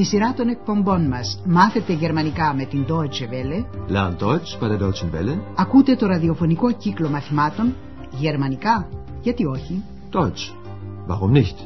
[0.00, 4.78] Στη σειρά των εκπομπών μας μάθετε γερμανικά με την Deutsche Welle; Lernt Deutsch bei der
[4.78, 5.38] Deutschen Welle.
[5.56, 7.76] Ακούτε το ραδιοφωνικό κύκλο μαθημάτων
[8.10, 8.88] γερμανικά.
[9.22, 10.54] Γιατί όχι; Deutsch.
[11.08, 11.56] Warum nicht?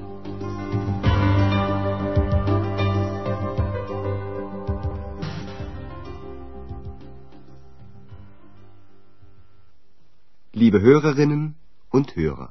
[10.53, 11.55] Liebe Hörerinnen
[11.91, 12.49] und Hörer.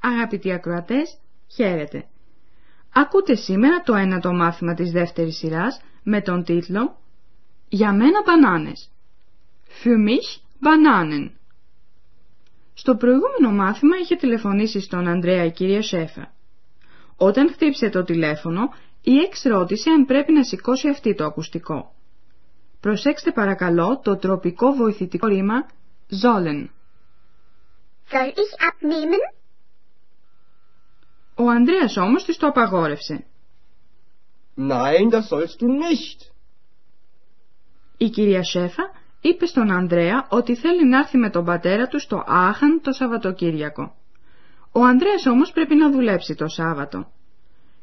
[0.00, 2.04] Αγαπητοί ακροατές, χαίρετε.
[2.94, 6.96] Ακούτε σήμερα το ένατο μάθημα της δεύτερης σειράς με τον τίτλο
[7.68, 8.90] «Για μένα μπανάνες».
[9.82, 11.30] Für mich Bananen.
[12.74, 16.32] Στο προηγούμενο μάθημα είχε τηλεφωνήσει στον Ανδρέα η κυρία Σέφα.
[17.16, 18.60] Όταν χτύπησε το τηλέφωνο,
[19.02, 21.94] η Εξ ρώτησε αν πρέπει να σηκώσει αυτή το ακουστικό.
[22.80, 25.66] Προσέξτε παρακαλώ το τροπικό βοηθητικό ρήμα
[26.22, 26.68] sollen.
[28.10, 29.39] Soll ich abnehmen?
[31.34, 33.24] Ο Ανδρέας όμως της το απαγόρευσε.
[34.56, 36.30] Nein, das sollst du nicht.
[37.96, 38.82] Η κυρία Σέφα
[39.20, 43.94] είπε στον Ανδρέα ότι θέλει να έρθει με τον πατέρα του στο Άχαν το Σαββατοκύριακο.
[44.72, 47.12] Ο Ανδρέας όμως πρέπει να δουλέψει το Σάββατο.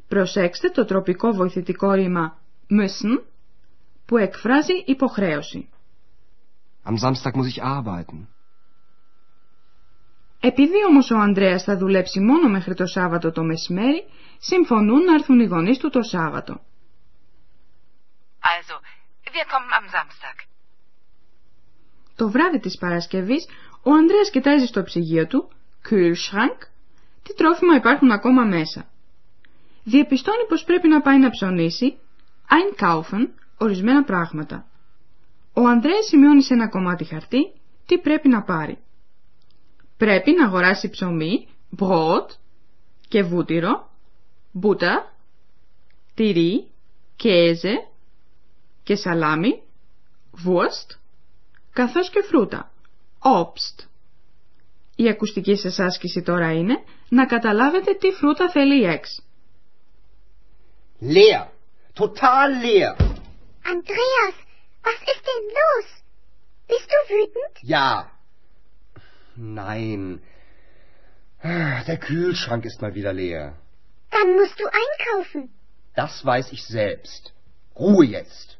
[0.08, 2.38] Προσέξτε το τροπικό βοηθητικό ρήμα
[2.70, 3.22] müssen
[4.06, 5.68] που εκφράζει υποχρέωση.
[6.84, 8.28] Am Samstag muss ich arbeiten.
[10.40, 14.04] Επειδή όμως ο Ανδρέας θα δουλέψει μόνο μέχρι το Σάββατο το μεσημέρι,
[14.38, 16.60] συμφωνούν να έρθουν οι γονείς του το Σάββατο.
[18.40, 18.74] Also,
[19.34, 20.36] wir kommen am Samstag.
[22.16, 23.48] Το βράδυ της Παρασκευής,
[23.82, 25.50] ο Ανδρέας κοιτάζει στο ψυγείο του,
[25.90, 26.58] Kühlschrank,
[27.22, 28.88] τι τρόφιμα υπάρχουν ακόμα μέσα.
[29.84, 31.98] Διεπιστώνει πως πρέπει να πάει να ψωνίσει,
[32.48, 33.28] einkaufen,
[33.58, 34.66] ορισμένα πράγματα.
[35.52, 37.52] Ο Ανδρέας σημειώνει σε ένα κομμάτι χαρτί
[37.86, 38.78] τι πρέπει να πάρει.
[39.98, 42.26] Πρέπει να αγοράσει ψωμί, brot
[43.08, 43.90] και βούτυρο,
[44.52, 45.14] μπούτα,
[46.14, 46.70] τυρί,
[47.16, 47.88] κέζε
[48.82, 49.62] και σαλάμι,
[50.46, 50.96] wurst,
[51.72, 52.70] καθώς και φρούτα,
[53.18, 53.86] obst.
[54.96, 59.22] Η ακουστική σας άσκηση τώρα είναι να καταλάβετε τι φρούτα θέλει η εξ.
[61.00, 61.46] Leer.
[61.94, 62.94] Total leer.
[63.72, 64.36] Andreas,
[64.86, 65.86] was ist denn los?
[66.68, 67.54] Bist du wütend?
[67.74, 68.17] Ja.
[69.38, 70.20] Nein.
[71.40, 73.54] Ah, Der Kühlschrank ist mal wieder leer.
[74.10, 75.50] Dann musst du einkaufen.
[75.94, 77.32] Das weiß ich selbst.
[77.76, 78.58] Ruhe jetzt.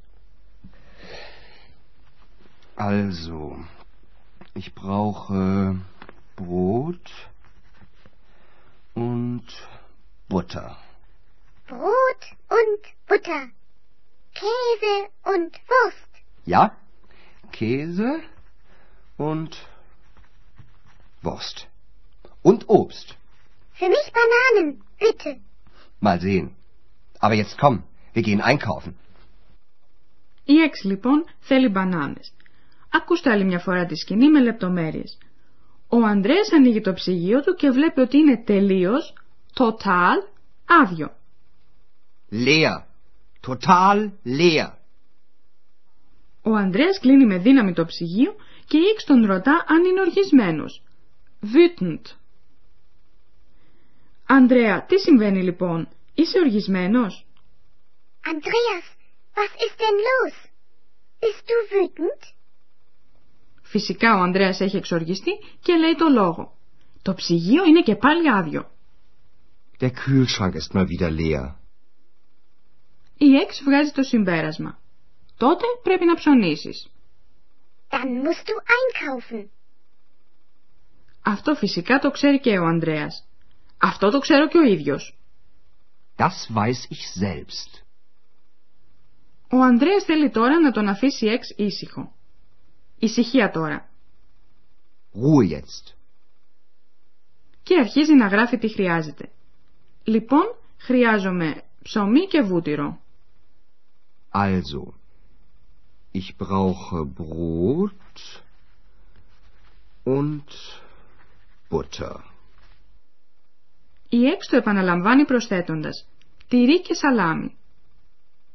[2.76, 3.58] Also,
[4.54, 5.76] ich brauche
[6.36, 7.10] Brot
[8.94, 9.46] und
[10.28, 10.76] Butter.
[11.66, 13.48] Brot und Butter.
[14.32, 16.08] Käse und Wurst.
[16.44, 16.76] Ja?
[17.50, 18.20] Käse
[19.16, 19.56] und
[21.22, 21.66] Wurst.
[22.42, 23.08] Und Obst.
[23.78, 25.30] Für mich Bananen, bitte.
[26.00, 26.56] Mal sehen.
[27.18, 27.82] Aber jetzt komm,
[28.14, 28.94] wir gehen einkaufen.
[30.44, 32.32] Η εξ λοιπόν θέλει μπανάνες.
[32.92, 35.18] Ακούστε άλλη μια φορά τη σκηνή με λεπτομέρειες.
[35.88, 39.14] Ο Ανδρέας ανοίγει το ψυγείο του και βλέπει ότι είναι τελείως,
[39.54, 40.28] total,
[40.82, 41.12] άδειο.
[42.30, 42.82] Leer.
[43.46, 44.72] Total leer.
[46.42, 48.34] Ο Ανδρέας κλείνει με δύναμη το ψυγείο
[48.66, 50.82] και η Ήξ τον ρωτά αν είναι οργισμένος.
[51.42, 52.02] Wütend.
[54.26, 57.26] Ανδρέα, τι συμβαίνει λοιπόν, είσαι οργισμένος;
[58.24, 58.86] Andreas,
[59.34, 60.34] was ist denn los?
[61.20, 62.22] Bist du wütend?
[63.62, 65.30] Φυσικά ο Ανδρέας έχει εξοργιστεί
[65.62, 66.58] και λέει το λόγο.
[67.02, 68.70] Το ψυγείο είναι και πάλι άδειο.
[69.80, 71.54] Der Kühlschrank ist mal wieder leer.
[73.18, 74.78] Η Εξ βγάζει το συμπέρασμα.
[75.36, 76.88] Τότε πρέπει να ψωνίσεις.
[77.90, 79.57] Dann musst du einkaufen.
[81.28, 83.28] Αυτό φυσικά το ξέρει και ο Ανδρέας.
[83.78, 85.18] Αυτό το ξέρω και ο ίδιος.
[86.16, 87.82] Das weiß ich selbst.
[89.50, 92.12] Ο Ανδρέας θέλει τώρα να τον αφήσει εξ ήσυχο.
[92.98, 93.88] Ησυχία τώρα.
[95.12, 95.94] Ruhe jetzt.
[97.62, 99.30] Και αρχίζει να γράφει τι χρειάζεται.
[100.04, 103.00] Λοιπόν, χρειάζομαι ψωμί και βούτυρο.
[104.32, 104.82] Also,
[106.12, 108.42] ich brauche Brot
[110.04, 110.44] und
[111.70, 112.16] Butter.
[114.08, 116.08] Η Εξ το επαναλαμβάνει προσθέτοντας
[116.48, 117.56] τυρί και σαλάμι.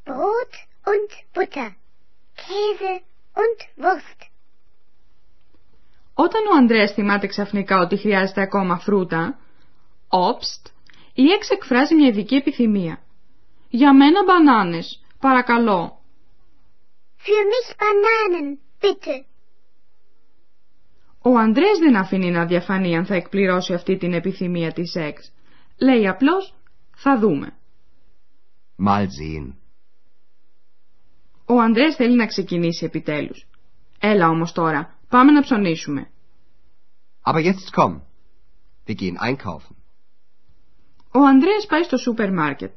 [0.06, 0.54] Brot
[0.92, 1.70] und Butter.
[2.36, 3.02] Käse
[3.34, 4.28] und Wurst.
[6.14, 9.40] Όταν ο Ανδρέας θυμάται ξαφνικά ότι χρειάζεται ακόμα φρούτα,
[10.10, 10.72] Obst,
[11.14, 13.02] η Εξ εκφράζει μια ειδική επιθυμία.
[13.70, 16.02] Για μένα μπανάνες, παρακαλώ.
[17.18, 19.33] Für mich Bananen, bitte.
[21.26, 25.32] Ο Ανδρέας δεν αφήνει να διαφανεί αν θα εκπληρώσει αυτή την επιθυμία της Εξ.
[25.78, 26.56] Λέει απλώς,
[26.96, 27.54] θα δούμε.
[28.88, 29.54] Mal sehen.
[31.46, 33.48] Ο Ανδρέας θέλει να ξεκινήσει επιτέλους.
[34.00, 36.08] Έλα όμως τώρα, πάμε να ψωνίσουμε.
[37.26, 38.02] Aber jetzt komm.
[38.88, 39.76] Wir gehen einkaufen.
[41.14, 42.72] Ο Ανδρέας πάει στο σούπερ μάρκετ.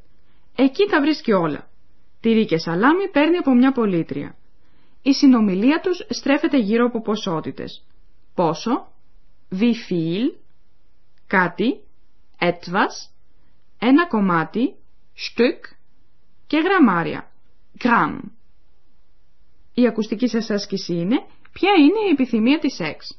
[0.55, 1.69] Εκεί τα βρίσκει όλα.
[2.19, 4.35] Τυρί και σαλάμι παίρνει από μια πολίτρια.
[5.01, 7.85] Η συνομιλία τους στρέφεται γύρω από ποσότητες.
[8.37, 8.87] Πόσο,
[9.49, 10.25] wie viel,
[11.27, 11.79] κάτι,
[12.39, 13.09] etwas,
[13.77, 14.75] ένα κομμάτι,
[15.15, 15.75] Stück
[16.47, 17.31] και Γραμμάρια.
[17.83, 18.19] Γραμ.
[19.73, 23.17] Η ακουστική σας άσκηση είναι: Ποια είναι η επιθυμία της ΕΚΣ.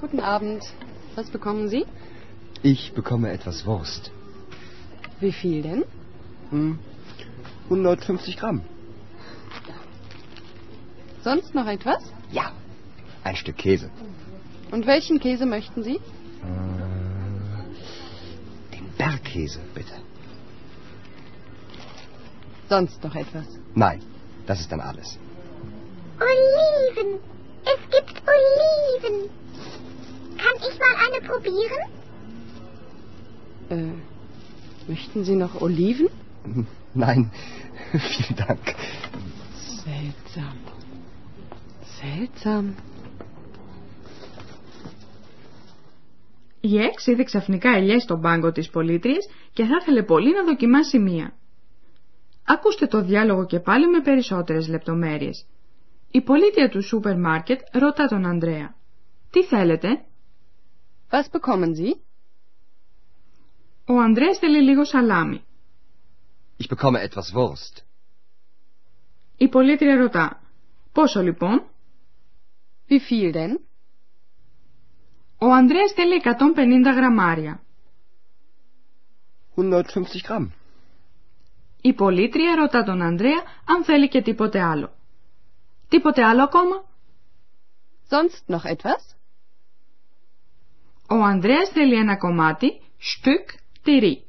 [0.00, 0.62] Γuten Abend,
[1.16, 1.84] was bekommen Sie?
[2.62, 4.10] Ich bekomme etwas Wurst.
[5.20, 5.84] Wie viel denn?
[6.50, 6.78] Hm?
[7.70, 8.62] 150 Gramm.
[11.22, 12.02] Sonst noch etwas?
[12.32, 12.52] Ja.
[13.22, 13.90] Ein Stück Käse.
[14.70, 15.96] Und welchen Käse möchten Sie?
[15.96, 16.00] Äh,
[18.74, 19.92] Den Bergkäse, bitte.
[22.68, 23.46] Sonst noch etwas?
[23.74, 24.00] Nein,
[24.46, 25.18] das ist dann alles.
[26.20, 27.18] Oliven.
[27.64, 29.28] Es gibt Oliven.
[30.38, 31.90] Kann ich mal eine probieren?
[33.68, 33.92] Äh,
[34.90, 36.08] möchten Sie noch Oliven?
[36.94, 37.30] Nein,
[37.92, 38.74] vielen Dank.
[39.84, 40.56] Seltsam.
[42.00, 42.74] Seltsam.
[46.60, 50.98] Η Εξ είδε ξαφνικά ελιές στον πάγκο της πολίτριας και θα ήθελε πολύ να δοκιμάσει
[50.98, 51.34] μία.
[52.44, 55.46] Ακούστε το διάλογο και πάλι με περισσότερες λεπτομέρειες.
[56.10, 58.74] Η πολίτρια του σούπερ μάρκετ ρωτά τον Ανδρέα.
[59.30, 59.88] Τι θέλετε;
[61.10, 61.94] Was bekommen Sie?
[63.86, 65.44] Ο Ανδρέας θέλει λίγο σαλάμι.
[66.62, 67.84] Ich bekomme etwas Wurst.
[69.36, 70.42] Η πολίτρια ρωτά.
[70.92, 71.70] Πόσο λοιπόν;
[72.88, 73.60] Wie viel denn?
[75.38, 77.62] Ο Ανδρέας θέλει 150 γραμμάρια.
[79.54, 79.82] 150
[80.28, 80.48] Gramm.
[81.80, 84.92] Η πολίτρια ρωτά τον Ανδρέα αν θέλει και τίποτε άλλο.
[85.88, 86.84] Τίποτε άλλο ακόμα;
[88.08, 89.16] Sonst noch etwas?
[91.08, 94.24] Ο Ανδρέας θέλει ένα κομμάτι, Stück, τυρί.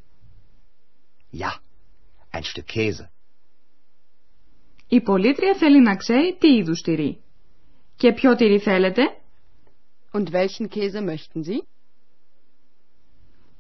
[1.31, 1.70] Ja.
[2.41, 3.09] Ein Stück Käse.
[4.88, 7.21] Η πολίτρια θέλει να ξέρει τι είδους τυρί.
[7.95, 9.01] Και ποιο τυρί θέλετε;
[10.11, 11.65] Und welchen Käse möchten Sie?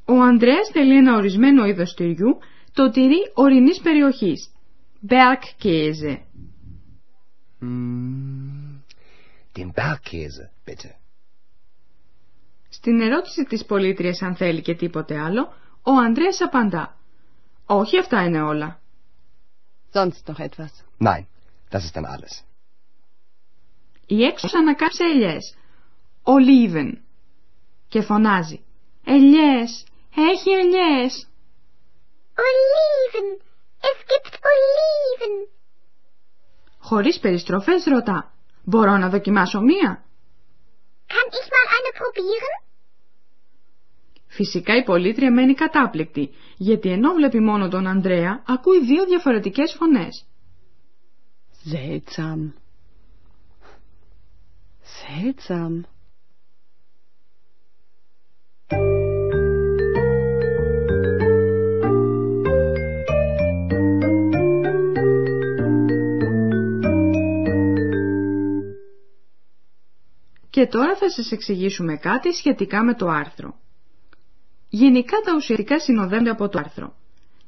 [0.05, 2.37] Ο Ανδρέας θέλει ένα ορισμένο είδος τυριού,
[2.73, 4.51] το τυρί ορεινής περιοχής.
[5.07, 6.17] Bergkäse.
[7.61, 8.81] Hm,
[9.55, 10.89] den Bergkäse, bitte.
[12.69, 15.53] Στην ερώτηση της πολίτριας αν θέλει και τίποτε άλλο,
[15.83, 17.00] ο Ανδρέας απαντά.
[17.73, 18.79] Όχι αυτά είναι όλα.
[19.93, 20.71] Sonst noch etwas?
[20.99, 21.23] Nein,
[21.71, 22.43] das ist dann alles.
[24.05, 25.57] Η έξω ανακάψε ελιές.
[26.23, 26.93] Oliven.
[27.87, 28.63] Και φωνάζει.
[29.05, 29.85] Ελιές.
[30.15, 31.29] Έχει ελιές.
[32.35, 33.41] Oliven.
[33.81, 35.49] Es gibt Oliven.
[36.79, 38.33] Χωρίς περιστροφές ρωτά.
[38.63, 40.03] Μπορώ να δοκιμάσω μία.
[41.07, 42.70] Kann ich mal eine probieren?
[44.33, 50.25] Φυσικά η πολίτρια μένει κατάπληκτη, γιατί ενώ βλέπει μόνο τον Ανδρέα, ακούει δύο διαφορετικές φωνές.
[51.71, 52.51] Seltsam.
[55.01, 55.81] Seltsam.
[70.49, 73.50] Και τώρα θα σας εξηγήσουμε κάτι σχετικά με το άρθρο.
[74.73, 76.95] Γενικά τα ουσιαστικά συνοδεύονται από το άρθρο.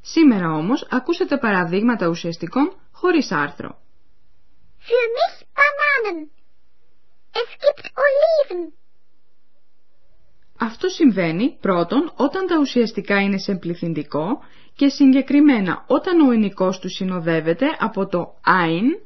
[0.02, 3.82] Σήμερα όμως ακούσατε παραδείγματα ουσιαστικών χωρίς άρθρο.
[4.88, 6.20] Für mich Bananen.
[7.42, 8.74] Es gibt Oliven.
[10.60, 14.44] Αυτό συμβαίνει πρώτον όταν τα ουσιαστικά είναι σε πληθυντικό
[14.76, 19.02] και συγκεκριμένα όταν ο ενικός του συνοδεύεται από το ein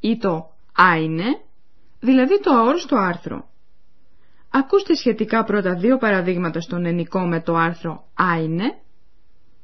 [0.00, 1.44] ή το eine,
[2.00, 3.47] δηλαδή το αόριστο άρθρο.
[4.50, 8.82] Ακούστε σχετικά πρώτα δύο παραδείγματα στον ενικό με το άρθρο eine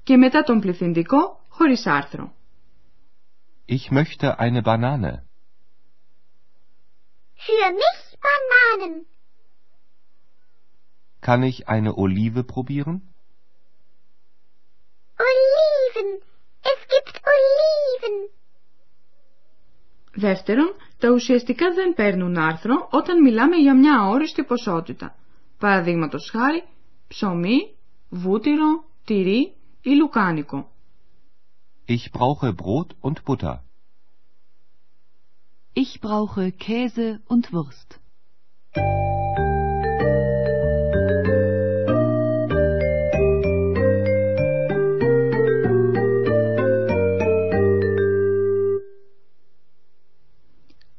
[0.02, 2.34] και μετά τον πληθυντικό χωρίς άρθρο.
[3.66, 5.12] Ich möchte eine Banane.
[7.44, 9.06] Für mich Bananen.
[11.20, 13.14] Kann ich eine Olive probieren?
[15.30, 16.08] Oliven.
[16.72, 18.16] Es gibt Oliven.
[20.16, 20.72] Δεύτερον,
[21.04, 25.14] τα ουσιαστικά δεν παίρνουν άρθρο όταν μιλάμε για μια αόριστη ποσότητα.
[25.58, 26.64] Παραδείγματος χάρη,
[27.08, 27.74] ψωμί,
[28.08, 30.70] βούτυρο, τυρί ή λουκάνικο.
[31.86, 33.56] Ich brauche Brot und Butter.
[35.72, 38.00] Ich brauche Käse und Wurst.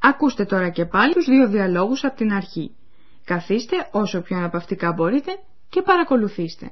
[0.08, 2.76] Ακούστε τώρα και πάλι τους δύο διαλόγους από την αρχή.
[3.26, 5.32] Καθίστε όσο πιο αναπαυτικά μπορείτε
[5.70, 6.72] και παρακολουθήστε.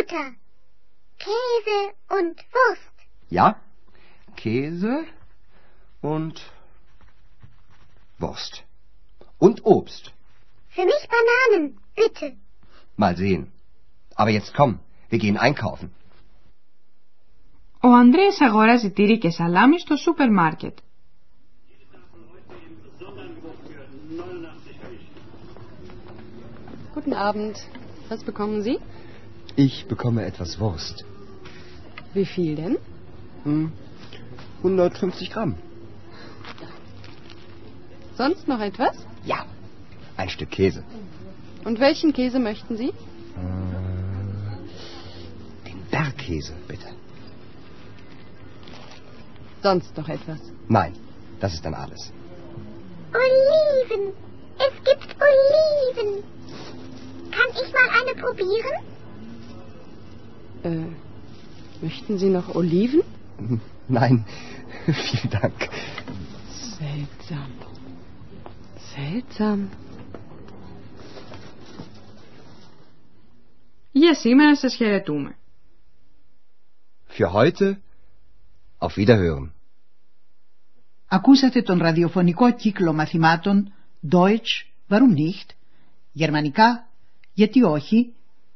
[0.00, 0.26] Butter.
[1.18, 1.78] Käse
[2.18, 2.96] und Wurst.
[3.28, 3.46] Ja,
[4.36, 5.04] Käse
[6.00, 6.36] und
[8.18, 8.64] Wurst.
[9.38, 10.12] Und Obst.
[10.68, 12.36] Für mich Bananen, bitte.
[12.96, 13.52] Mal sehen.
[14.14, 14.78] Aber jetzt komm,
[15.10, 15.90] wir gehen einkaufen.
[17.80, 20.78] Ο Ανδρέας αγοράζει τυρί και σαλάμι στο σούπερ μάρκετ.
[26.94, 27.56] Guten Abend.
[28.08, 28.78] Was bekommen Sie?
[29.55, 31.05] Ich bekomme etwas Wurst.
[32.13, 32.77] Wie viel denn?
[33.43, 33.71] Hm,
[34.59, 35.55] 150 Gramm.
[38.17, 38.95] Sonst noch etwas?
[39.25, 39.45] Ja,
[40.17, 40.83] ein Stück Käse.
[41.63, 42.89] Und welchen Käse möchten Sie?
[42.89, 42.93] Äh,
[45.67, 46.87] Den Bergkäse, bitte.
[49.63, 50.39] Sonst noch etwas?
[50.67, 50.93] Nein,
[51.39, 52.11] das ist dann alles.
[53.13, 54.13] Oliven.
[54.57, 56.23] Es gibt Oliven.
[57.31, 58.90] Kann ich mal eine probieren?
[60.62, 60.88] Äh,
[61.82, 63.02] möchten Sie noch Oliven?
[63.88, 64.24] Nein,
[65.10, 65.58] vielen Dank.
[66.78, 67.50] Seltsam.
[68.94, 69.68] Seltsam.
[73.92, 75.36] Για σήμερα σας χαιρετούμε.
[77.08, 77.80] Für heute,
[78.78, 79.50] auf Wiederhören.
[81.08, 83.72] Ακούσατε τον ραδιοφωνικό κύκλο μαθημάτων
[84.12, 85.50] Deutsch, warum nicht,
[86.12, 86.88] γερμανικά,
[87.32, 88.12] γιατί όχι,